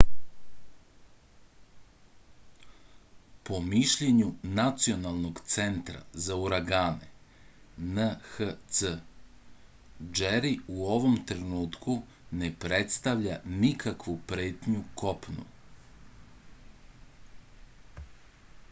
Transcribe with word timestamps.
по 3.49 3.59
мишљењу 3.73 4.29
националног 4.59 5.41
центара 5.57 6.01
за 6.29 6.37
урагане 6.45 7.11
nhc 7.99 8.89
џери 10.23 10.55
у 10.79 10.91
овом 10.97 11.21
тренутку 11.35 11.99
не 12.43 12.51
представља 12.67 13.39
никакву 13.67 14.17
претњу 14.35 14.83
копну 15.05 15.47